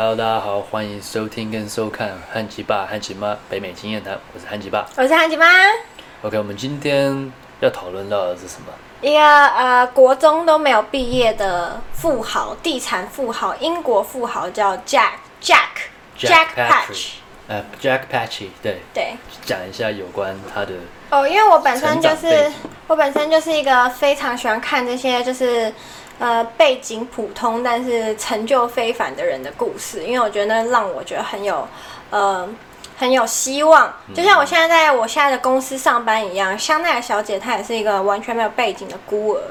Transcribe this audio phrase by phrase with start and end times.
[0.00, 4.86] Hello，大家好，欢迎收听跟收看汉吉爸、汉吉妈北美经验谈，我是汉吉爸。
[4.96, 5.44] 我是韩吉妈
[6.22, 8.72] ，OK，我们今天要讨论到的是什么？
[9.00, 17.14] 一个呃国中都没有毕业的富豪，地产富豪，英国富豪叫 Jack Jack Jack Patch。
[17.48, 20.74] 呃，Jack Patchy，对，对，讲一下有关他的
[21.10, 22.54] 哦，因为我本身就是成长背景
[22.86, 25.72] 我本身就是一个非常喜欢看这些就是
[26.18, 31.66] 呃背景普通但是成就非凡的人的故事，因为我觉得那让我觉得很有
[32.10, 32.48] 呃
[32.96, 33.92] 很有希望。
[34.14, 39.42] 就像我现在在我现在的公司上班一样，香奈儿小姐她也是一个完全没有背景的孤儿，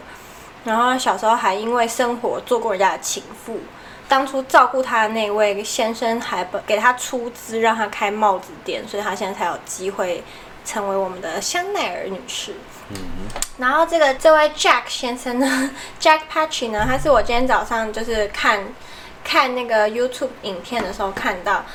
[0.65, 3.59] 然后小时候还因为生活做过人家的情妇。
[4.09, 10.23] 当初照顾她的那位先生还不给她出资让她开帽子店，所以她现在才有机会
[10.67, 12.53] 成为我们的香奈儿女士。
[12.91, 12.97] 嗯
[13.57, 18.63] 然后这个这位 Jack 先生呢， Jack Patchy 呢，他是我今天早上就是看
[19.23, 21.65] 看那个 YouTube 影片的时候看到，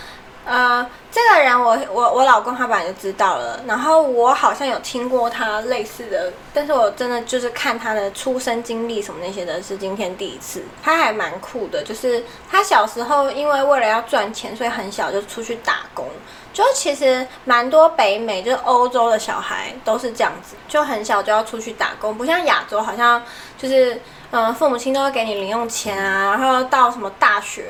[0.46, 10.62] 呃，这个人我我我老公他本来就知道了，然后我好像有听过他类似的，但是我真的就是看他的出生经历什么那些的，是今天第一次。
[10.84, 16.06] 他还蛮酷的，就是他小时候因为为了要赚钱，所以很小就出去打工。
[16.52, 23.22] 就其实蛮多北美就是欧洲的小孩都是这样子，就很小就要出去打工，不像亚洲好像
[23.56, 23.94] 就是
[24.30, 27.66] 嗯、呃父母亲都会给你零用钱啊，然后到什么大学，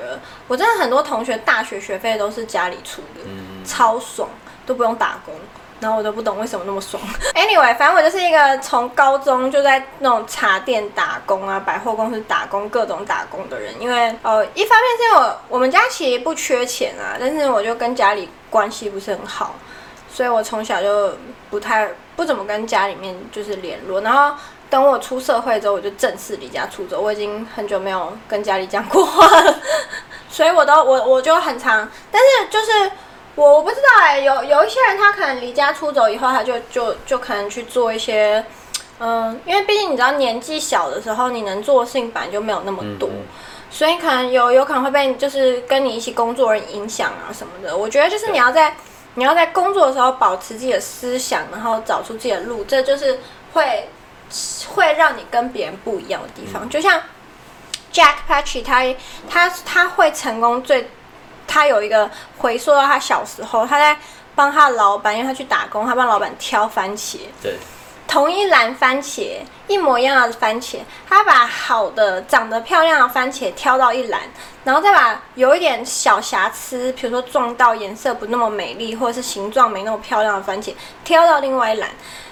[0.48, 4.28] 我真的很多同学大学学费都是家里出的，嗯，超爽，
[4.66, 5.34] 都不用打工。
[5.82, 7.02] 然后我都不懂为什么那么爽。
[7.34, 13.74] Anyway，反正我就是一个从高中就在那种茶店打工啊、百货公司打工、各种打工的人。
[13.80, 19.56] 因为呃，一方面是因为我我们家其实不缺钱啊，但是我就跟家里关系不是很好，
[20.08, 21.12] 所以我从小就
[21.50, 24.00] 不太不怎么跟家里面就是联络。
[24.02, 24.36] 然后
[24.70, 27.00] 等我出社会之后，我就正式离家出走。
[27.00, 29.60] 我已经很久没有跟家里讲过话了，
[30.30, 32.92] 所以我都我我就很常，但是就是。
[33.34, 38.44] 我我不知道哎、有有一些人他可能离家出走以后，他就就就可能去做一些，
[38.98, 43.26] 嗯，因为毕竟你知道年纪小的时候，你能做的事情本来就没有那么多，嗯
[43.70, 47.74] 所以可能有有可能会被就是跟你一起工作人影响啊什么的。
[47.74, 48.76] 我觉得就是你要在
[49.14, 53.18] 你要在工作的时候保持自己的思想，然后找出自己的路，这就是
[53.54, 53.88] 会
[54.68, 56.68] 会让你跟别人不一样的地方。
[56.68, 57.00] 就像
[57.94, 58.84] Jack Patchy 他
[59.30, 60.90] 他他会成功最。
[61.52, 63.94] 他有一个回溯到他小时候，他在
[64.34, 67.58] 帮他老板，因为他去打工，他帮老板挑番茄，对，
[68.08, 74.22] 同一篮番茄，一模一样的番茄，他把好的、长得漂亮的番茄挑到一篮，
[74.64, 80.72] 然后再把有一点小瑕疵，比如说撞到颜色不那么美丽，或者是形状没那么漂亮的番茄，
[81.04, 81.90] 挑到另外一篮，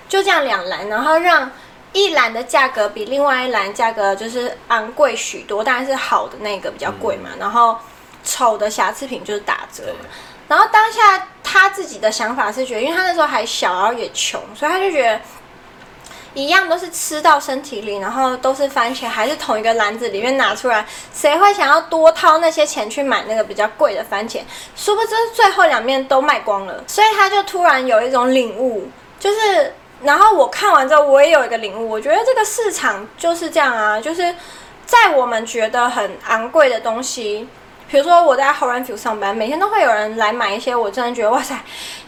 [0.09, 1.51] 就这样两篮，然后让
[1.93, 7.77] 一篮的价格比另外一篮价格就是昂贵许多，当然是好的那个比较贵嘛，然后
[8.25, 9.95] 丑的瑕疵品就是打折对。
[10.49, 15.21] 然后当下他自己的想法是觉得，因为他那时候还小，然后也穷，所以他就觉得
[16.35, 24.41] 一样都是吃到身体里，然后都是番茄，还是同一个篮子里面拿出来，谁会想要多掏那些钱去买那个比较贵的番茄？
[24.75, 28.89] 殊不知最后两面都卖光了，所以他就突然有一种领悟，
[29.19, 29.75] 就是。
[30.03, 34.35] 然后我看完之后，我也有一个领悟，我觉得这个市场就是这样啊，就是
[34.87, 37.47] 在我们觉得很昂贵的东西，
[37.91, 41.59] 比如说我在 h o r a n f i e l 上班，每天都会有人来买一些，我真的觉得哇塞，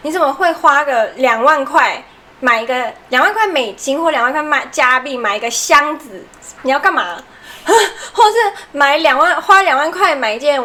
[0.03, 2.03] 你怎么会花个两万块
[2.39, 6.25] 买一个两万块美金或两万块买加币买一个箱子？
[6.63, 7.17] 你要干嘛？
[7.65, 10.63] 或者是买两万花两万块买一件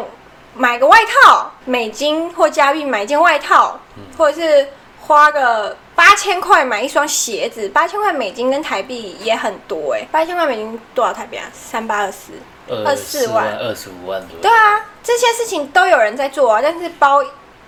[0.54, 3.78] 买个外套，美金或加币买一件外套，
[4.16, 4.68] 或者是
[5.00, 11.44] 花个八千块买一双鞋子，八千块美金跟台币也很多哎、八千块美金多少台币啊？
[11.52, 12.32] 三八二四。
[12.68, 14.42] 二四万万、二十五万左右。
[14.42, 17.22] 对啊，这些事情都有人在做啊，但是包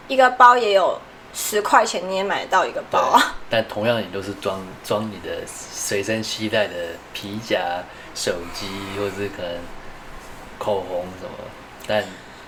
[0.09, 1.01] 一个包也有
[1.33, 3.37] 十块钱，你也买得到一个包啊。
[3.49, 6.75] 但同样，你都是装装你的随身携带的
[7.13, 7.83] 皮夹、
[8.15, 8.67] 手机，
[8.99, 9.53] 或者是可能
[10.59, 11.31] 口红什么，
[11.87, 12.05] 但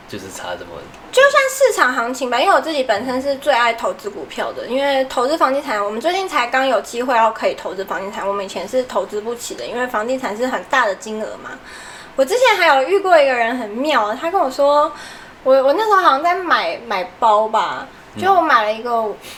[0.08, 0.70] 就是差这么
[1.10, 11.52] 就像市场行情吧，因为我自己本身是最爱投资股票的，因为投资房地产，我们最近才刚有机会要可以投资房地产，我们以前是投资不起的，因为房地产是很大的金额嘛。
[12.16, 14.92] 我之前还有遇过一个人很妙，他跟我说，
[15.44, 17.86] 我我那时候好像在买买包吧，
[18.18, 18.90] 就我买了一个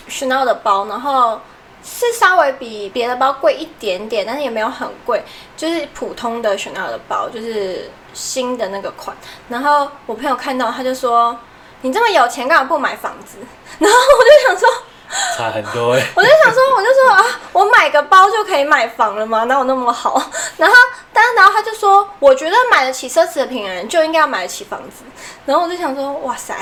[0.09, 1.41] Chanel 的包，然后
[1.85, 5.23] 是稍微比别的包贵一点点，但是也没有很贵，
[5.57, 9.17] 就是普通的 Chanel 的包，就是新的那个款。
[9.49, 11.39] 然后我朋友看到，他就说
[11.83, 13.39] ：“你这么有钱，干嘛不买房子？”
[13.79, 14.69] 然后我就想说，
[15.39, 19.45] 差很多哎、我就想说，我就说啊，我买个包就可以买房了吗？
[19.45, 20.31] 哪有那么好？
[20.59, 20.75] 然后，
[21.13, 25.05] 但然后他就说，我我觉得买得起奢侈品的人就应该要买得起房子。
[25.47, 26.53] 然后我就想说，哇塞！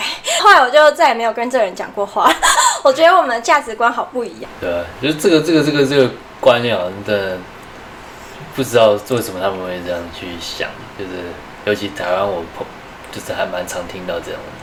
[0.43, 2.31] 后来我就再也没有跟这人讲过话。
[2.85, 4.51] 我觉得我们的价值观好不一样。
[4.61, 7.39] 对啊，就是这个这个这个这个观念好像真的
[8.55, 11.11] 不知道为什么他们会这样去想，就是
[11.65, 12.67] 尤其台湾我碰
[13.11, 14.62] 就是还蛮常听到这样子。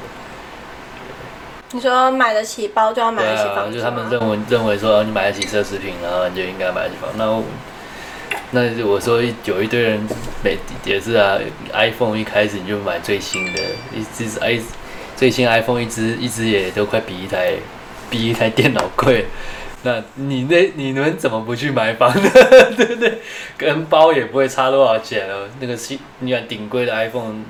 [1.71, 7.09] 你说买得起包就要买得起，房就他们认为认为说你买得起奢侈品，然后你就应该买得起房。
[7.15, 7.43] 那我
[8.51, 10.07] 那我说有一堆人
[10.43, 11.37] 每也是啊
[11.71, 13.61] ，iPhone 一开始你就买最新的，
[13.93, 14.59] 一只 i
[15.15, 17.53] 最新 iPhone 一只一只也都快比一台
[18.09, 19.27] 比一台电脑贵。
[19.83, 22.29] 那你那你们怎么不去买房呢？
[22.75, 23.19] 对不对？
[23.57, 25.47] 跟包也不会差多少钱哦。
[25.59, 27.43] 那个新你看顶贵的 iPhone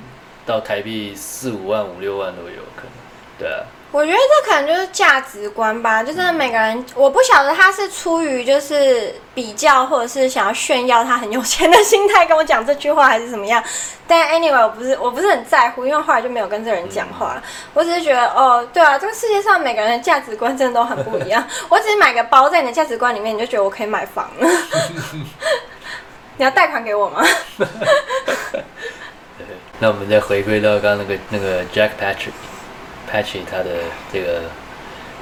[0.44, 2.92] 到台币四五万五六万都有可能。
[3.38, 3.64] 对啊。
[3.92, 13.60] 我觉得这可能就是价值观吧，就是每个人，我不晓得他是出于就是比较，或者是想要炫耀他很有钱的心态跟我讲这句话，还是怎么样。
[14.06, 17.42] 但 anyway，我不是我不是很在乎，因为后来就没有跟这人讲话了。
[17.74, 21.44] 我只是觉得，哦，对啊，这个世界上每个人的价值观真的都很不一样。
[21.68, 24.48] 我只是买个包，在你的价值观里面，你就觉得我可以买房了。
[26.38, 27.24] 你要贷款给我吗？
[29.80, 32.30] 那我们再回归到刚刚那个那个 Jack Patrick。
[33.10, 33.70] Patchy 他的
[34.12, 34.42] 这个，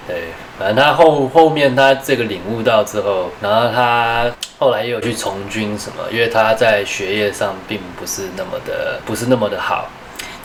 [0.06, 0.24] 对，
[0.58, 9.88] 反正他后后面他这个领悟到之后，然后他后来也有去从军什么，因为他在学业上并不是那么的不是那么的好。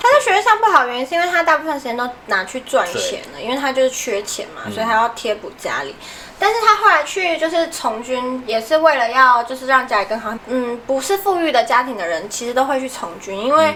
[0.02, 5.96] 他在学业上不好，原因是因为他大部分时间都拿去赚钱了，因为他就是缺钱嘛，所以他要贴补家里。
[6.38, 10.34] 但是他后来去就是从军，也是为了要就是让家里更好。
[10.48, 13.76] 嗯，不是富裕的家庭的人其实都会去从军，因为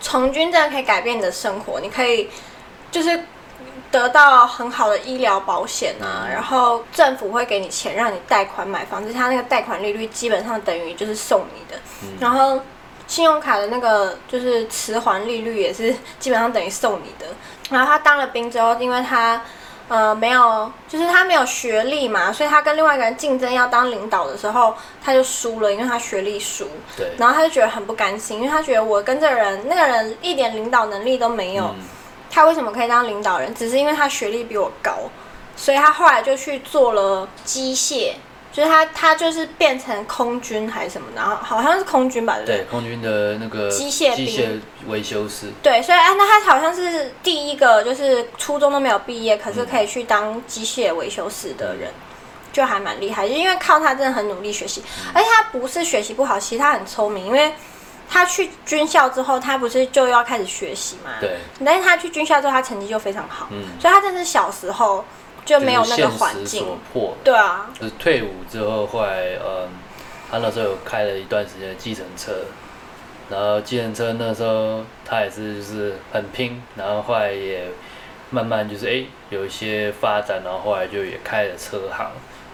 [0.00, 2.28] 从军真的可以改变你的生活，你可以。
[2.94, 3.20] 就是
[3.90, 11.80] 得到很好的医疗保险啊，然后政府会给你钱让你贷款买房子，他那个贷款利率基本上等于就是送你的，
[12.20, 12.60] 然后
[13.08, 17.26] 信用卡的那个就是迟还利率也是基本上等于送你的。
[17.68, 19.42] 然后他当了兵之后，因为他
[19.88, 26.68] 呃没有，就是他没有学历嘛，所以他跟另外一个人竞争要当领导的时候，他就输了，因为他学历输。
[26.96, 27.10] 对。
[27.18, 31.74] 然后他就觉得很不甘心，因为他觉得我跟这个人，那个人一点领导能力都没有。
[32.34, 33.54] 他为什么可以当领导人？
[33.54, 35.08] 只是因为他学历比我高，
[35.56, 38.14] 所以他后来就去做了机械，
[38.52, 42.56] 就是他他就是变成空军还是什么，然后好像是空军吧，对不对？
[42.56, 45.52] 对，空军的那个机械机械维修师。
[45.62, 51.92] 对，所以啊，那他好像是第一个，就是初中都没有毕业，可是可以去当机械维修师的人，
[52.52, 53.28] 就还蛮厉害。
[53.28, 54.82] 就因为靠他真的很努力学习，
[55.14, 57.52] 而且他不是学习不好，其实他很聪明，因为。
[58.08, 61.10] 他去军校之后，他不是就要开始学习嘛？
[61.20, 61.38] 对。
[61.64, 63.48] 但是他去军校之后，他成绩就非常好。
[63.50, 63.64] 嗯。
[63.80, 65.04] 所以他真是小时候
[65.44, 66.64] 就没有那个环境。
[66.64, 67.16] 所迫。
[67.24, 67.70] 对啊。
[67.78, 69.68] 就是退伍之后，后来嗯，
[70.30, 72.32] 他那时候有开了一段时间的计程车，
[73.30, 77.68] 然后计程车那时候他也是就是很拼，然后后来也
[78.30, 82.10] 慢慢就是哎有一些发展，然后后来就也开了车行，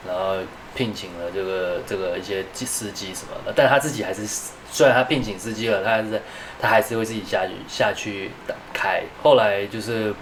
[0.06, 0.36] 然后
[0.74, 4.22] 聘请了这个这个一些司机什么的，但他自己还是。
[4.70, 6.22] 虽然他聘请司机了，他还是
[6.60, 8.30] 他还是会自己下去下去
[8.72, 9.02] 开。
[9.20, 10.14] 后来就是，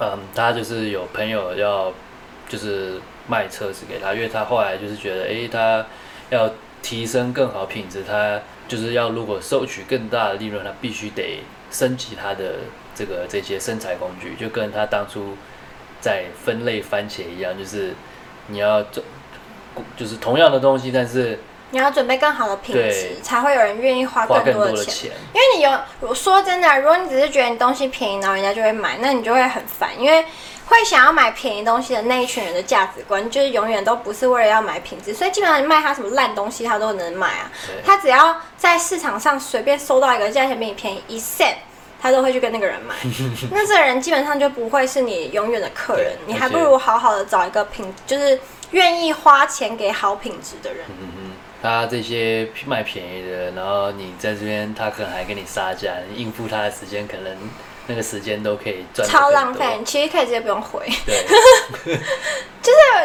[0.00, 1.92] 嗯，他就是有朋友要
[2.48, 5.84] 就是卖车子给他，因为他后来就是觉得，哎，他
[6.30, 6.50] 要
[6.80, 12.54] 提升更好品质，他就是要如果收取更大的利润，他必须得升级他的
[12.94, 15.36] 这个这些生产工具，就跟他当初
[16.00, 17.92] 在分类番茄一样，就是
[18.46, 19.04] 你要做
[19.96, 21.38] 就是同样的东西，但是。
[21.72, 25.10] 你要准备更好的品质，才会有人愿意花更多的钱。
[25.32, 29.88] 因为你有，我说真的，如果你只是觉得你东西便宜，然后人家就会买，那你就会很烦。
[29.98, 30.22] 因为
[30.66, 37.50] 会想要买便宜东西的那一群人的价值观，就是永远都不是为了要买品质，所以基本上你卖他什么烂东西，他都能买啊。
[37.82, 41.54] 他只要在市场上随便搜到一个价钱比你便宜一 cent，
[42.00, 42.94] 他都会去跟那个人买。
[43.50, 48.38] 那这个人基本上就不会是你永远的客人，你还不如好好的找一个品，就是
[48.72, 50.84] 愿意花钱给好品质的人。
[51.62, 57.36] 他这些卖便宜的，然后你在这边，他可能还跟你杀价，应付他的时间，可能
[57.86, 59.08] 那个时间都可以赚。
[59.08, 60.80] 超浪费，其实可以直接不用回。
[61.06, 61.96] 对， 就是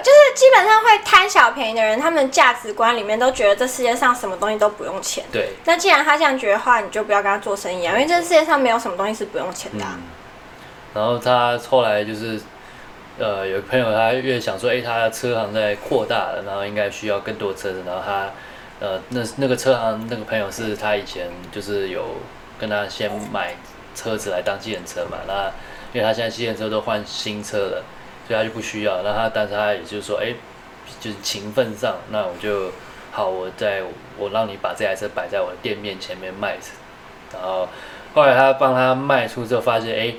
[0.03, 5.23] 就是基本上会贪小便宜的人，他们价值观里面都觉得这世界上什么东西都不用钱。
[5.31, 5.49] 对。
[5.65, 9.85] 那既然他这样觉得话，你就不要跟他做生意啊，因为这世界上没有什么东西是不用钱的。
[10.95, 12.41] 然后他后来就是。
[13.19, 18.29] 呃，有个朋友他越想说，哎，他的车行在扩大了，然后应该需要更多车子，然后他，
[18.79, 22.17] 呃，那那个车行那个朋友是他以前就是有
[22.59, 23.55] 跟他先买
[23.95, 25.47] 车子来当机人车嘛，那
[25.93, 27.83] 因为他现在机人车都换新车了，
[28.27, 30.35] 所以他就不需要，那他但是他也就是说，哎，
[30.99, 32.71] 就是情分上，那我就
[33.11, 33.81] 好，我在
[34.19, 36.57] 我让你把这台车摆在我的店面前面卖，
[37.33, 37.67] 然后
[38.13, 40.13] 后来他帮他卖出之后，发现哎，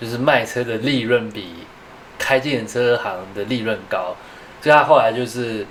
[0.00, 1.65] 就是卖车的利润比
[2.18, 4.14] 开电车行的利润高，
[4.60, 5.66] 所以他后来就是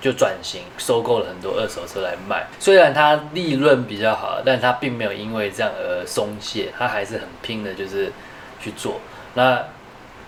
[0.00, 2.46] 就转型收购了很多二手车来卖。
[2.58, 8.12] 虽然他利润比较好，但他并没有因为这样而松懈，他还是很拼的，就是
[8.60, 9.00] 去做。
[9.34, 9.64] 那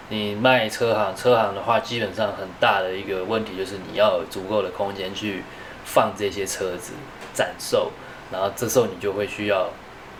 [0.08, 5.42] 你卖车行，车行的话，基本上很大的一个问题就是你要有足够的空间去
[5.84, 6.92] 放这些车子
[7.32, 7.90] 展售，
[8.30, 9.70] 然后这时候你就会需要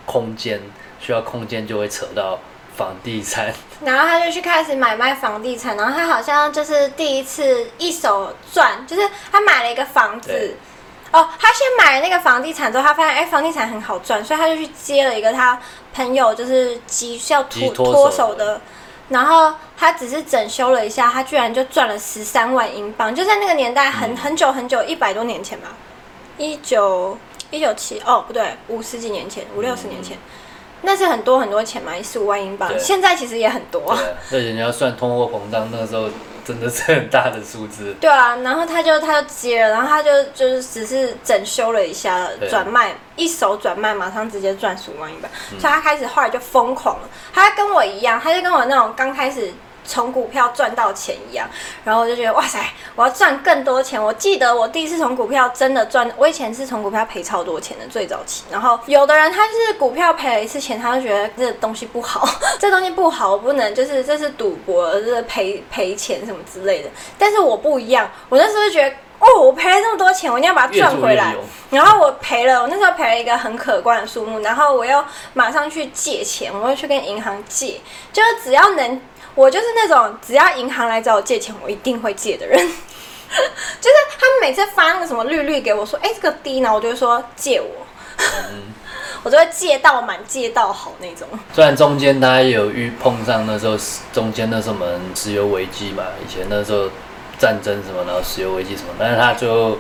[0.07, 0.61] 空间，
[0.99, 2.39] 需要空间就会扯到
[2.77, 3.53] 房地产，
[3.85, 10.57] 然后他就去开始买卖房地产，然后他好像就是第一次一手赚，就是他买了一个房子，
[11.13, 15.59] 哦，他先买了那个房地产之后，他发现哎房地产很好赚，所以他就去接了一个他
[15.95, 18.61] 朋友就是急需要急脱脱脱手手的。
[19.09, 24.17] 然后他只是整修了一下，他居然就赚了十三万英镑，就在那个年代很嗯。
[24.17, 25.69] 很久很久，一百多年前吧，
[26.39, 27.19] 一九
[27.51, 30.17] 一九七哦不对，五十几年前，五六十年前，
[30.83, 33.81] 那是很多很多钱嘛，十五万英镑，对现在其实也很多。
[33.97, 36.09] 对啊，而且你要算通货膨胀，那个时候
[36.45, 37.95] 真的是很大的数字。
[38.01, 47.09] 对啊，然后他就他就接了，然后他就就是只是整修了一下，对转卖一手转卖，马上直接赚十五万英镑，嗯所以他开始后来就疯狂了。
[47.33, 49.53] 他跟我一样，他就跟我那种刚开始
[49.85, 51.49] 从股票赚到钱一样，
[51.85, 52.59] 然后我就觉得哇塞，
[52.95, 54.03] 我要赚更多钱。
[54.03, 58.45] 我记得我第一次从股票真的赚，我以前是从股票赔超多钱的，最早期。
[58.51, 66.89] 然后有的人他是股票赔了一次钱，他就觉得这东西不好， 这东西不好，我不能就是这是赌博，这是赔赔钱什么之类的。
[67.19, 68.95] 但是我不一样，我那时候就觉得。
[69.25, 71.33] 哦，我赔了这么多钱，我一定要把它赚回来。
[71.71, 77.81] 然后我赔了，我那时候赔了一个很可观的数目，然后我又马上去借钱，我又去跟银行借，
[78.13, 79.01] 就是只要能，
[79.35, 82.59] 我就是那种只要银行来找我借钱，我一定会借的人。
[83.81, 87.87] 就是他们每次发那个什么绿绿给我说，哎、这个低呢，我就会说借我，
[89.23, 91.27] 我就会借到满，借到好那种。
[91.55, 93.75] 虽然中间他也有遇碰上那时候
[94.13, 96.91] 中间那时候我们石油危机嘛，以前那时候
[97.39, 99.79] 战争什么，然后石油危机什么，但是他最后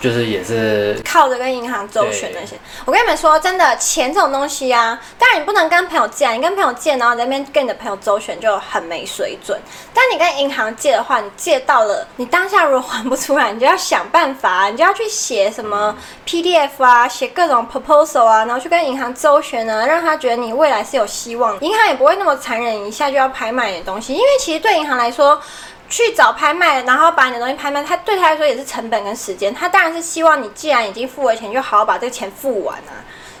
[0.00, 2.56] 就是也是靠着跟银行周旋那些。
[2.84, 9.60] 我跟你们说，真的钱这种东西啊，当然你不能跟朋友借啊，你跟朋友借，然后在那边跟你的朋友周旋就很没水准。
[9.92, 21.58] 但你跟银行借的话，你借到了，你当下如果还不出来，你就要想办法，你就要去写什么 PDF 啊，写各种 proposal 啊，然后去跟银行周旋啊，让他觉得你未来是有希望。
[21.60, 25.40] 银行也不会那么残忍，一下就要拍卖你的东西，因为其实对银行来说。
[25.88, 29.54] 去找拍卖，然后把你的东西拍卖，他对他来说也是成本跟时间。
[29.54, 32.92] 他当然是希望你既然已经付了钱，就好好把这个钱付完啊。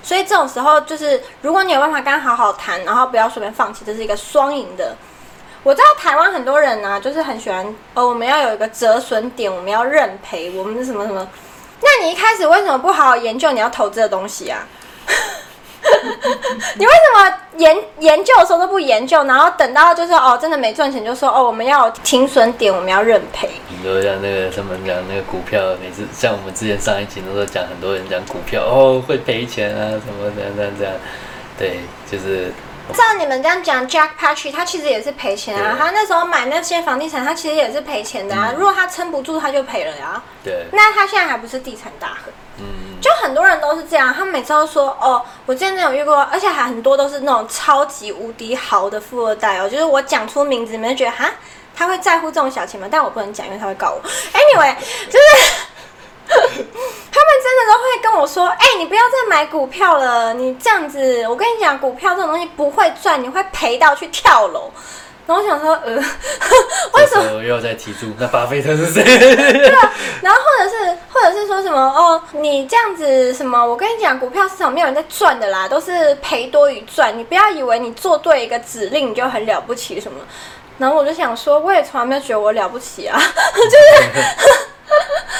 [0.02, 4.96] 所以这种时候，就是如果你有办法跟他好好谈，然后不要随便放弃，这是一个双赢的。
[5.62, 11.28] 我知道台湾很多人呢、就是很喜欢哦，我们要有一个折损点，我们要认赔，我们是什么什么。
[11.80, 14.66] 那你一开始为什么不好好研究你要投资的东西啊？
[16.76, 23.48] 你为什么研研究的时候都不研究，然后等到就是哦真的没赚钱就说哦我们要停损点，我们要认赔。
[23.68, 30.94] 你就像那个他们讲那个股票，每次像我们之前上一集都是讲很多人讲股票哦会赔钱啊什么这样这样这样，
[31.58, 32.52] 对，就是
[32.94, 35.76] 照你们这样讲，Jack Patry 他其实也是赔钱啊。
[35.78, 38.48] 他那时候买那些房地产，他其实也是赔钱的啊。
[38.50, 40.22] 嗯如果他撑不住，他就赔了呀。
[40.42, 42.32] 对，那他现在还不是地产大亨？
[42.58, 49.68] 嗯，就很多人都是这样，他们每次都说哦，我之前有遇过，而且还很多都是那种超级无敌豪的富二代哦。
[49.68, 51.30] 就是我讲出名字，你们就觉得哈，
[51.76, 52.88] 他会在乎这种小钱吗？
[52.90, 54.02] 但我不能讲，因为他会告我。
[54.32, 54.74] Anyway，
[55.06, 55.54] 就是
[57.10, 64.70] 他们真的都会跟我说，哎、你不要再买股票了，你这样子，我跟你讲，股票这种东西不会赚，你会赔到去跳楼。
[65.26, 65.92] 然后我想说，呃，
[66.94, 69.02] 为什么又要再提出那巴菲特是谁？
[69.04, 69.70] 对
[70.22, 73.62] 然后或者是或者是说什么哦，你这样子什么？
[73.62, 77.16] 我跟你讲，股票市场没有人在赚的啦，都是赔多于赚。
[77.18, 80.18] 你不要以为你做对一个指令你就很了不起什么。
[80.78, 84.18] 然后我就想说，我也从来没有觉得我了不起啊， 就是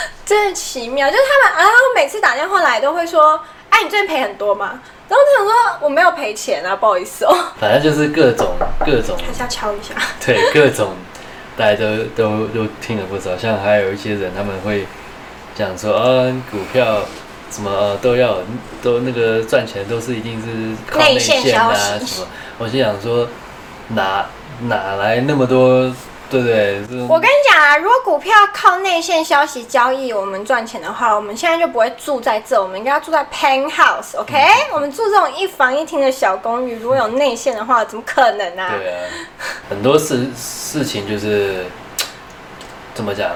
[0.25, 1.11] 真的奇妙。
[1.11, 3.41] 就是他们，然后每次打电话来都会说，
[3.71, 4.81] 哎，你最近赔很多吗？
[5.09, 9.95] 然后我想说我没有赔钱啊，不好意思哦， 反正就是各种各种还是要敲一下。
[10.25, 10.91] 对各种，
[11.57, 13.37] 大家都都都听了不少。
[13.37, 14.87] 像还有一些人他们会
[15.55, 17.01] 讲说，啊，股票
[17.51, 18.37] 什么、呃都要
[18.83, 22.27] 都那个赚钱都是一定是靠内线啊什么。
[22.59, 23.27] 我心想说，
[23.89, 24.27] 哪
[24.69, 25.91] 哪来那么多，
[26.31, 26.83] 对不对？
[27.09, 34.37] 我跟你讲啊，如果股票靠内线消息交易我们赚钱的话，我们现在就不会住在这，我们应该要住在 penthouse，OK？、
[34.73, 38.75] 我们住这种一房一厅的小公寓，如果有内线的话，怎么可能啊？
[38.77, 39.01] 对啊，
[39.71, 41.65] 很多事事情就是
[42.95, 43.31] 怎么讲，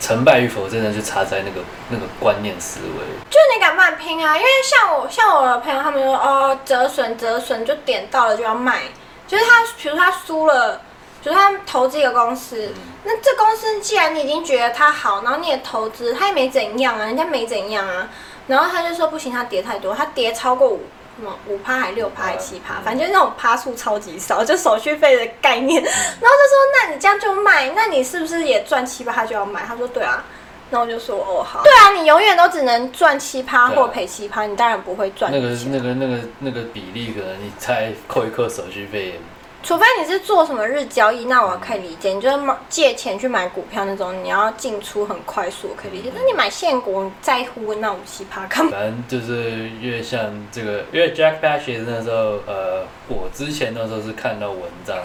[0.00, 3.04] 成败与否真的就差在那个那个观念思维。
[3.28, 4.36] 就你敢不敢拼啊？
[4.36, 8.82] 因为像我像我的朋友，他们说哦折损折损就点到了就要卖，
[9.26, 10.80] 就是他比如说他输了，
[11.22, 12.72] 比如说他投资一个公司，
[13.04, 18.08] 那这公司既然你已经觉得它好，然后你也投资，它也没怎样啊，人家没怎样啊，
[18.46, 20.80] 然后他就说不行，它跌太多，它跌超过五。
[21.20, 25.82] 什么五趴还六趴还七趴，反正就那种趴数超级少， 就手续费的概念。
[25.82, 29.64] 然后就说，那你这样就卖，那你是不是也赚七趴他就要买？
[29.66, 30.24] 他说对啊，
[30.70, 31.64] 那我就说哦好。
[31.64, 35.32] 对啊，你永远都只能赚七趴或赔七趴，你当然不会赚。
[35.32, 39.20] 那个那个那个那个比例，可能你再扣一扣手续费。
[39.60, 42.12] 除非你是做什么日交易，那我可以理解。
[42.12, 42.38] 你就是
[42.68, 46.12] 借钱去买股票那种，你要进出很快速，我可以理解。
[46.14, 48.70] 那你买现股，你在乎那五七趴干嘛？
[48.70, 54.96] 反正就是越像这个，因为 Jack Bash 那时候，呃，我之前那时候是看到文章，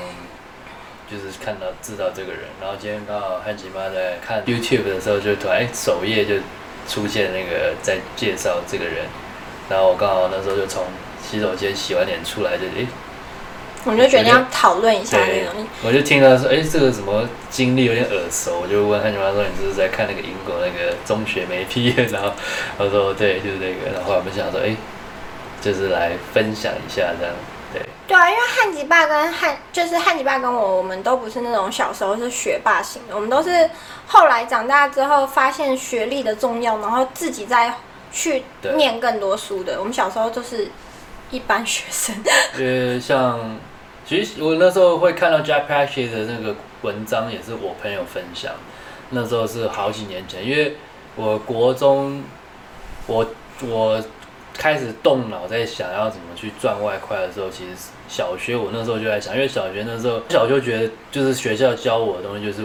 [1.10, 6.36] 就是看到知道这个人，然后今天刚好汉吉妈在看 YouTube 的时候，就突然首页就
[6.88, 9.07] 出现那个在介绍这个人，
[9.67, 10.86] 然后我刚好那时候就从
[11.22, 12.88] 洗手间洗完脸出来，就诶。
[13.86, 15.52] 我就决定要讨论一下那个。
[15.84, 22.32] 我就听到说，哎，这个什么经历有点耳熟，我就问他，你妈说你这是在看那个英国那个中学没毕业，然后
[22.78, 23.94] 他说对，就是那个。
[23.94, 24.74] 然后我们想说，哎，
[25.62, 27.36] 就是来分享一下这样，
[27.74, 27.82] 对。
[28.08, 33.70] 对啊，因为汉吉爸跟汉就是汉吉爸跟我，我们都不是那种小时候是学霸型的，我们都是
[34.08, 37.74] 后来长大之后发现学历的重要，然后自己再
[38.13, 38.44] 去
[38.75, 39.78] 念更多书的。
[39.80, 40.70] 我们小时候就是
[41.32, 42.16] 一般学生。
[42.58, 43.60] 呃，像。
[44.05, 48.51] 其实我那时候会看到 Jack Patrick 的那个文章，也是我朋友分享。
[49.12, 50.75] 那时候是好几年前，因为
[51.15, 52.22] 我国中，
[53.07, 53.25] 我
[53.62, 54.03] 我
[54.53, 57.72] 开始动脑在想要怎么去赚外快的时候，其实
[58.10, 62.63] 小学我那时候就在想，因为小学那时候小就觉得，就是学校教我的东西，就是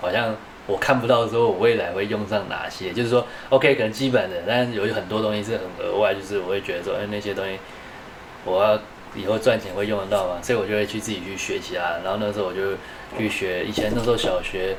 [0.00, 0.34] 好像
[0.66, 7.58] 我看不到说我未来会用上哪些，就是说 OK 可能基本的，但是有很多东西是很额外，就是我会觉得说，哎那些东西
[8.44, 8.78] 我要。
[9.14, 10.38] 以后赚钱会用得到嘛？
[10.42, 11.96] 所以我就会去自己去学习啊。
[12.02, 12.72] 然后那时候我就
[13.18, 14.76] 去学，以前那时候小学，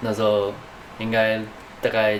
[0.00, 0.52] 那时候
[0.98, 1.38] 应该
[1.80, 2.18] 大概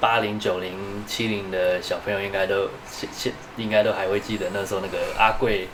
[0.00, 5.68] 八零九零七零的小朋友应该都现现应该都还会记得那时候那个阿贵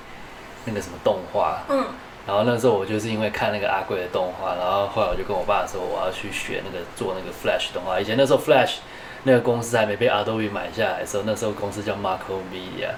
[0.65, 1.63] 那个什么动画。
[1.69, 1.87] 嗯。
[2.27, 8.01] 然后那时候我就是因为看那个阿贵的动画，然后后来我就跟我爸说我要去学那个做那个 Flash 动画。
[8.01, 8.77] 以前那时候 Flash
[9.25, 12.93] 那个公司还没被 Adobe 买下来的时候，那时候公司叫 Macromedia。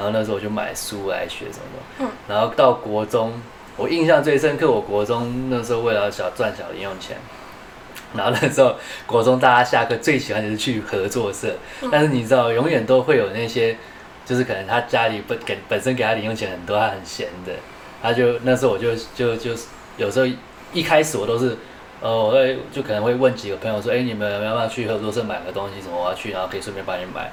[0.00, 3.34] 然后那时候我就买书来学什么的，嗯，然后到国中，
[3.76, 7.18] 我印象最深刻，我国中那时候为了小赚小零用钱，
[8.14, 11.54] 然后那时候国中大家下课最喜欢就是去合作社，
[11.92, 13.76] 但是你知道永远都会有那些，
[14.24, 17.52] 就是可能他家里本给本身给他零用钱很多，他很闲的，
[18.02, 19.50] 他就那时候我就就就
[19.98, 20.26] 有时候
[20.72, 21.58] 一开始我都是，
[22.00, 27.30] 呃，我会就可能会问几个朋友说，哎，你们要不要去合作社买个东西什么，我要去，然后可以顺便帮你买，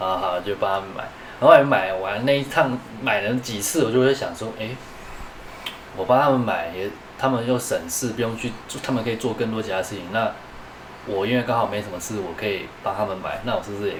[0.00, 1.04] 好好就帮他们买。
[1.40, 4.70] 然后来买完那一趟买了几次，我就会想说，哎，
[5.96, 10.06] 我帮他们买，也他们又省事，不用去做，他们可以做更多其他事情。
[10.12, 10.32] 那
[11.06, 13.94] 我因为刚好没什么事，我可以帮他们买，那我是不是也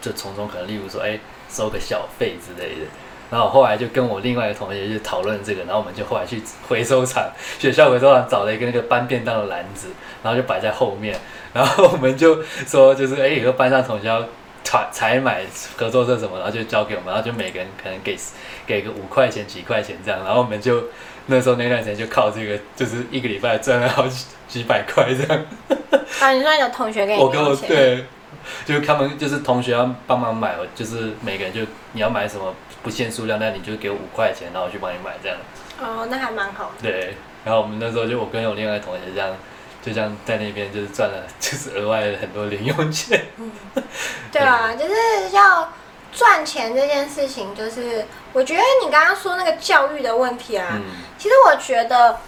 [0.00, 1.16] 就从中可能，例如说，哎，
[1.48, 2.86] 收个小费之类的。
[3.30, 9.88] 然后后来就跟我另外一个同学就讨论这个，然后我们就后来去回收厂， 学校回收厂找了一个那个搬便当的篮子，
[10.24, 11.16] 然后就摆在后面，
[11.52, 14.28] 然后我们就说，就是哎，有个班上同学。
[14.64, 15.42] 采采买
[15.76, 18.18] 合作社什么，然后就交给我们，然后就每个人可能给
[18.66, 20.84] 给个五块钱、几块钱这样，然后我们就
[21.26, 25.44] 那时候那段时间就靠这个，就是一个礼拜赚了好几几百块这样。
[26.20, 28.04] 啊，你说你的同学给你我跟我对，
[28.64, 31.60] 就他们就是同学要帮忙买，就是每个人就
[31.92, 35.38] 你要买什么不限数量，那你就给我五块钱，然后我去帮你买这样。
[35.80, 36.72] 哦，那还蛮好。
[36.82, 39.30] 对，然后我们那时候就我跟我另外同学这样。
[39.84, 43.26] 就这样在那边就是赚了， 就是额外的很多零用钱。
[43.36, 43.50] 嗯，
[44.32, 45.72] 对啊，就是要
[46.12, 50.80] 赚钱这件事情，就是我觉得你刚刚说那个教育的问题啊，
[51.18, 52.18] 其实我觉得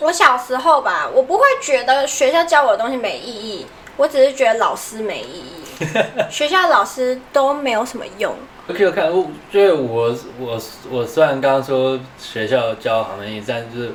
[0.00, 5.64] 我小时候吧，我不会觉得学校教我的东西没意义，我只是觉得老师没意义，
[6.30, 8.34] 学校老师都没有什么用。
[8.70, 10.60] OK，我看，我我我
[10.90, 13.92] 我虽然刚刚说学校教好没意义，但是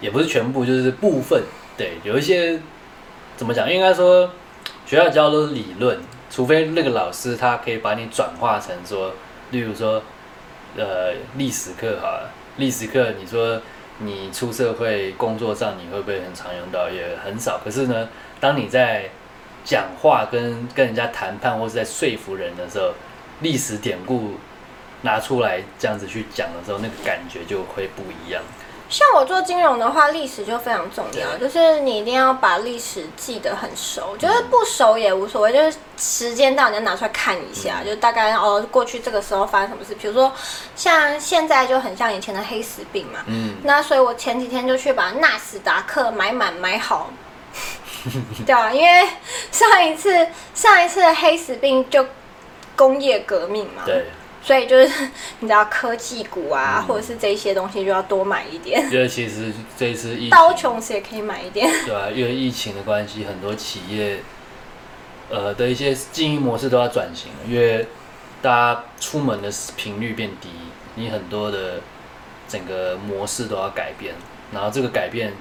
[0.00, 1.42] 也不是全部，就是部分。
[1.80, 2.60] 对，有一些
[3.38, 3.72] 怎么讲？
[3.72, 4.30] 应该说
[4.84, 5.98] 学校教都是理论，
[6.30, 9.14] 除非那个老师他可以把你转化成说，
[9.50, 10.02] 例如说，
[10.76, 12.20] 呃，历史课哈，
[12.58, 13.62] 历史课你说
[14.00, 16.90] 你出社会工作上你会不会很常用到？
[16.90, 17.58] 也很少。
[17.64, 19.08] 可是呢，当你在
[19.64, 22.92] 讲话跟跟人家谈判或是在说服人的时候，
[23.40, 24.34] 历史典故
[25.00, 28.42] 拿出来这样子去讲的时候，那个感觉就会不一样。
[28.90, 40.32] 像我做金融的话，历史就非常重要，就是你一定要把历史记得很熟，就是不熟也无所谓，就是时间到你要拿出来看一下，就大概哦过去这个时候发生什么事，比如说
[40.74, 47.10] 像现在就很像以前的黑死病嘛，嗯，那所以我前几天就去把纳斯达克买满买好，
[48.44, 49.08] 对啊，因为
[49.52, 52.04] 上一次上一次的黑死病就
[52.74, 54.06] 工业革命嘛，对，
[54.42, 58.82] 所以就是你知道科技股啊，或者是这些东西就要多买一点。
[58.90, 61.70] 因为其实这一次疫情，刀琼斯也可以买一点。
[61.84, 64.22] 对啊，因为疫情的关系，很多企业
[65.28, 67.86] 呃的一些经营模式都要转型了，因为
[68.40, 70.48] 大家出门的频率变低，
[70.94, 71.80] 你很多的
[72.48, 74.14] 整个模式都要改变，
[74.52, 75.34] 然后这个改变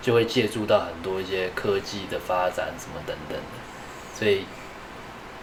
[0.00, 4.46] 就会借助到很多一些科技的发展什么等等的，所以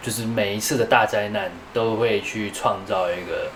[0.04, 3.50] 就是每一次的大灾难都会去创造一个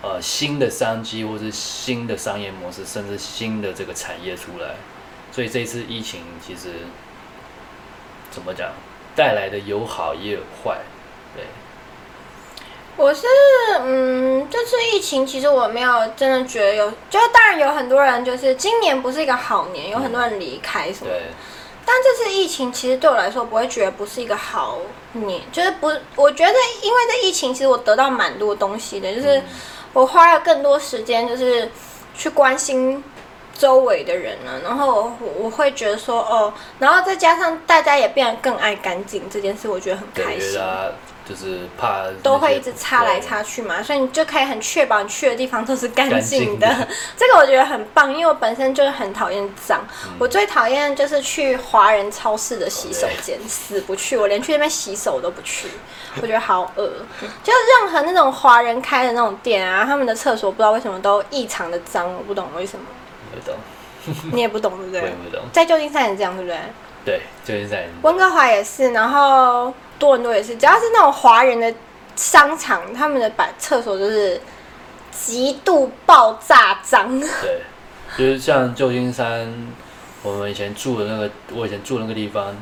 [0.00, 4.76] 呃新的商机，或是新的商业模式，甚至新的这个产业出来。
[5.32, 6.68] 所以这次疫情其实
[8.30, 8.70] 怎么讲，
[9.16, 10.78] 带来的有好也有坏，
[11.34, 11.44] 对，
[12.96, 13.26] 我是
[13.80, 21.10] 嗯，这次疫情其实我没有真的觉得有，就当然有很多人就是今年不是一个好年，有很多人离开什么
[21.84, 24.78] 但这次疫情其实对我来说，不会觉得不是一个好
[25.12, 29.44] 年，就是不，我觉得因为这疫情，其实我得到蛮多东西的，就是嗯。
[29.94, 31.70] 我花了更多时间，就是
[32.16, 33.04] 去关心
[33.52, 40.58] 周围的人呢，然后我我会觉得说哦，然后再加上大家也变得更爱干净这件事，我觉得很，开心
[41.32, 46.66] 就是怕都会一直擦来擦去嘛，所以你就可以很确保你去的地方都是干干净的。
[46.68, 49.80] 的 这个我觉得很棒，因为我本身就是很讨厌脏。
[50.04, 55.68] 嗯我最讨厌就是去华人超市的洗手间，死不去，我连去那边洗手都不去，
[56.20, 56.88] 我觉得好恶。
[57.42, 62.84] 就任何那种华人开的那种店啊，他们的厕所不知道为什么都异常的脏，我不懂为什么，
[63.32, 63.56] 我不懂，
[64.32, 65.12] 你也不懂对不对我也？
[65.30, 66.58] 不懂，在旧金山也是这样对不对？
[67.04, 71.72] 对，旧金山温哥华也是，然后多伦多也是，只要是那种华人的
[72.16, 74.40] 商场，他们的摆厕所就是
[75.12, 77.20] 极度爆炸脏。
[77.20, 77.62] 对，
[78.18, 79.48] 就是像旧金山，
[80.24, 82.52] 我们以前住的那个，我以前住的那个地方，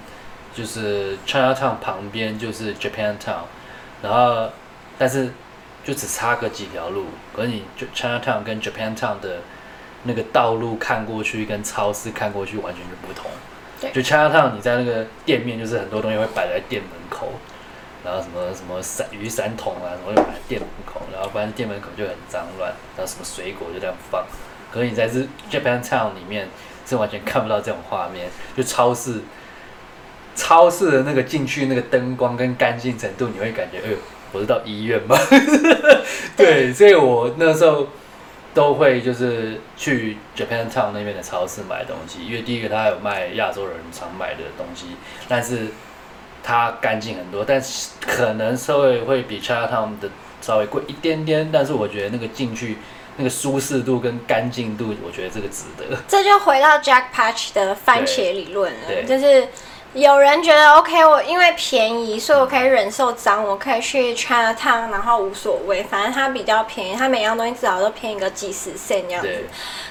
[0.54, 3.46] 就是 Chinatown 旁边就是 Japan Town，
[4.02, 4.50] 然后
[4.98, 5.30] 但是
[5.82, 9.38] 就只差个几条路，可是你就 Chinatown 跟 Japan Town 的
[10.02, 13.30] 那个道路看过去跟超市看过去完全就不同。
[13.80, 17.32] 对就 Chinatown 你在那个店面，就是很多东西会摆在店门口，
[18.04, 24.24] 然后什么什么伞雨伞桶啊，什么就摆在店门口，然后不然店门口就很脏乱，然后什么水果就这样放。
[24.70, 26.48] 可是你在这 Japan Town 里面
[26.86, 29.20] 是完全看不到这种画面，就超市，
[30.36, 33.96] 超市的那个进去那个灯光跟干净程度，你会感觉，哎呦，
[34.32, 35.16] 我是到医院吗？
[36.36, 37.88] 对，所以我那时候
[38.52, 44.86] 都会就是去 Japan Town 那边的超市买东西，因为第一个它有卖亚洲人常买的东西，
[45.28, 45.68] 但是
[46.42, 50.08] 它干净很多，但是可能稍微会比 Chinatown 的
[50.40, 52.78] 稍微贵一点点，但是我觉得那个进去
[53.16, 55.96] 那个舒适度跟干净度，我觉得这个值得。
[56.08, 59.46] 这就回到 Jack Patch 的番茄理论了，对就是
[59.92, 69.48] 有人觉得 OK，我因为便宜，所以我可以忍受脏，我可以去 Chinatown，然后无所谓，反正它比较便宜，它每样东西至少都便宜个几十 cent 这样子。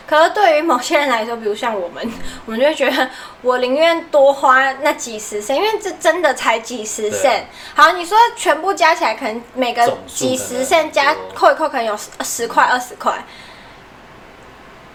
[0.08, 2.14] 可是对于某些人来说，比如像我们，
[2.48, 3.10] 我们就会觉得
[3.42, 7.42] 我宁愿多花那几十 cent，因为这真的才几十对 cent。
[7.76, 13.22] 好，你说全部加起来，可能每个几十可能 cent 加扣一扣，可能有十十块、二十块。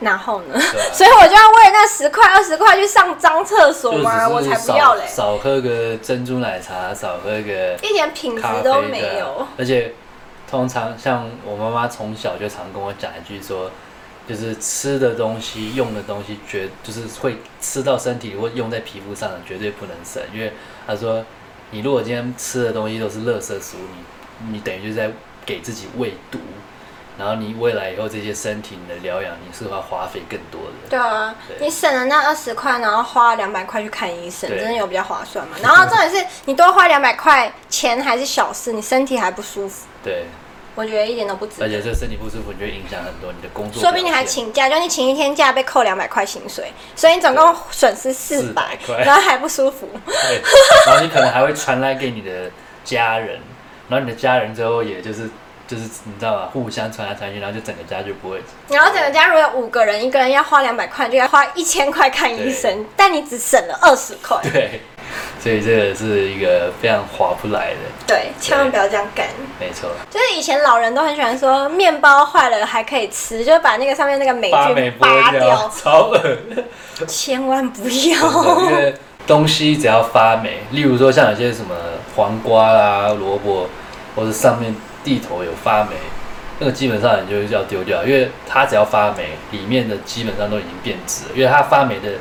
[0.04, 0.54] 然后呢？
[0.54, 0.60] 啊
[0.92, 4.28] 所以我就要为了那十块、二十块去上脏厕所就吗？
[4.28, 5.02] 我才不要嘞！
[5.08, 9.46] 少少喝个珍珠奶茶，少喝个一点品质都没有。
[9.58, 9.92] 而且
[10.48, 13.70] 通常像我妈妈从小就常跟我讲一句说，
[14.28, 20.22] 就是吃的东西、用的东西，绝就是会吃到身体或用在皮肤上的，绝对不能省。
[20.32, 20.52] 因为
[20.86, 21.24] 她说，
[21.70, 23.80] 你如果今天吃的东西都是垃圾食物，
[24.46, 25.10] 你你等于就是在
[25.44, 26.38] 给自己喂毒。
[27.16, 30.88] 然后你未来以后这些身体你的疗养，你是要花费更多的。
[30.90, 35.57] 对啊，对你省了那二十块，然后花两百块去看医生，真的有比较划算嘛？
[35.62, 40.24] 然后重点是你多花两百块，钱还是小事，你身体还不舒服，对，
[40.74, 41.66] 我觉得一点都不值得。
[41.66, 43.81] 而且这身体不舒服，你就会影响很多你的工作。
[43.81, 49.88] 说不定你还请假，就你请一天假被扣两百块薪水，所以你总共损失四百400，块然后还不舒服。
[50.05, 50.42] 对，
[50.87, 52.50] 然后你可能还会传来给你的
[52.85, 53.40] 家人，
[53.88, 55.31] 然后你的家人之后也就是
[55.66, 56.50] 就是你知道吧？
[56.53, 58.42] 互相传来传去，然后就整个家就不会。
[58.68, 64.38] 然后整个家如果有五个人，一个人要花两百块，就要花一千块看医生，但你只省了二十块。
[64.42, 64.81] 对，
[65.40, 69.27] 所以这个是一个非常划不来的，对，千万不要这样干。
[69.59, 69.88] 没错。
[70.11, 76.20] 就是以前老人都很喜欢说，面包坏了还可以吃，就把那个上面那个霉菌拔剥掉，超恶。
[77.07, 78.70] 千万不要。
[78.70, 78.94] 因为
[79.27, 81.74] 东西只要发霉，例如说像有些什么
[82.14, 83.66] 黄瓜啦、萝卜，
[84.14, 85.90] 或者上面地头有发霉，
[86.58, 92.12] 那个基本上你就要丢掉，因为它只要发霉，里面的基本上都已经变质了，因为它发霉的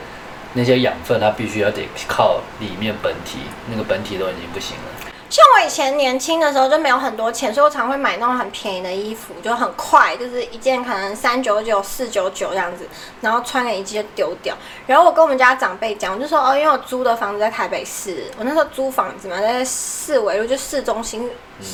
[0.54, 3.39] 那些养分，它必须要得靠里面本体，
[3.72, 5.03] 那个本体都已经不行了。
[5.34, 12.88] 像我以前年轻的时候就没有很多钱，所以我常会买那种很便宜的衣服，就很快，就是一件可能三九九、四九九这样子，
[13.19, 14.56] 然后穿了一季就丢掉。
[14.86, 21.28] 然后我跟我们家长辈讲，我就说哦，因为我租的房子在台北市，我那时候租房子嘛，在市围路就市中心，
[21.60, 21.65] 嗯，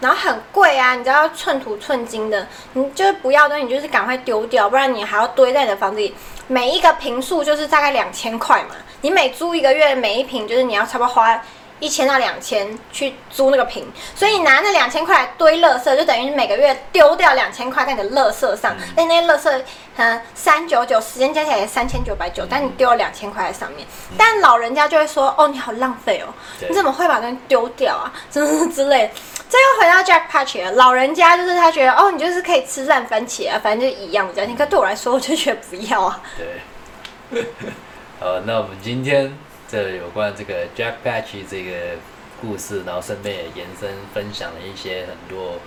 [0.00, 6.14] 然后很贵啊，你知道寸土寸金的，你就是不要的，你就是赶快丢掉，不然你还要堆在你的房子里。
[6.50, 11.38] 每一个平数就是大概两千块嘛，你每租一个月，每一平就是你要差不多花
[11.80, 18.76] 一千到两千去租那个瓶，所以你拿那两千块来堆垃圾，就等于每个月丢掉两千块在你的垃圾上。
[18.96, 19.62] 但那些垃圾，
[19.96, 23.86] 嗯，三九九，时间加起来三千九百九，但你丢了两千块在上面。
[24.16, 26.34] 但老人家就会说，哦，你好浪费哦，
[26.68, 28.12] 你怎么会把东西丢掉啊？
[28.30, 29.10] 真的是之类的。
[29.48, 34.54] 这又回到 Jack Patch 了，老人家就是他觉得，哦，你就是可以吃烂番茄啊，反正就一样的价钱。
[34.54, 36.20] 可对我来说，我就觉得不要啊。
[36.36, 37.44] 对。
[38.20, 39.32] 好，那我们今天
[39.68, 41.96] 这有关这个 Jack Patch 这个
[42.40, 45.60] 故事，然后顺便也延伸分享了一些很多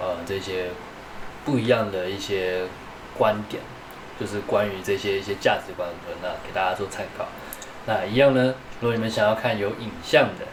[0.00, 0.68] 呃这些
[1.44, 2.62] 不一样的一些
[3.18, 3.62] 观点，
[4.18, 7.26] 就是关于这些一些价值观的，那给大家做参考。
[7.84, 10.46] 那一样呢，如果你们想要看有影像的，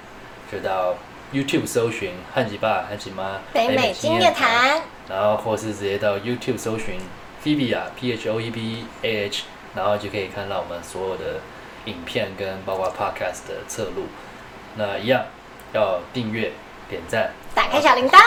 [0.51, 0.95] 就到
[1.31, 6.99] YouTube 搜寻汉吉爸、汉吉妈北美经验谈，然后或是直接到 YouTube 搜寻
[7.43, 9.43] Phoebe 啊，P H O E B A H，
[9.75, 11.39] 然后就可以看到我们所有的
[11.85, 14.07] 影片跟包括 Podcast 的侧录。
[14.75, 15.25] 那一样
[15.73, 16.51] 要订阅、
[16.87, 18.19] 点赞，打开小铃铛。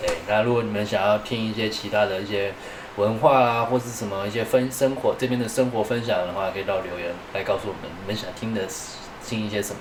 [0.00, 2.52] 对，那如果你们想要听一些其他的一些
[2.96, 8.62] 文化啊，或是什么一些分生活这边的生活分享的话，可以到留言来告诉我们你们想听的
[9.24, 9.80] 听一些什么。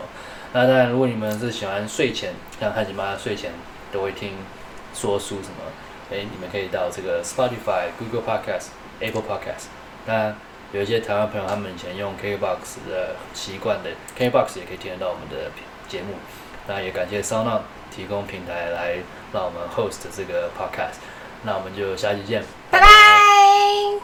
[0.53, 3.51] 那当然，如果你们是喜欢睡前，像汉吉妈睡前
[3.91, 4.33] 都会听
[4.93, 5.65] 说书什么，
[6.11, 8.67] 哎，你们可以到这个 Spotify、Google Podcast、
[8.99, 9.65] Apple Podcast。
[10.05, 10.33] 那
[10.71, 15.51] 有一些台湾朋友他们以前用 KBox 的习惯的 KBox 也可以听得到我们的
[15.87, 16.13] 节目。
[16.67, 18.97] 那也感谢 Sound 提供平台来
[19.33, 20.99] 让我们 host 这个 podcast。
[21.43, 23.98] 那我们就下期见，拜拜